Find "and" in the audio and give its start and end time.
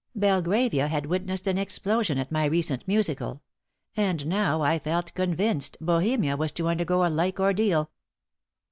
3.95-4.25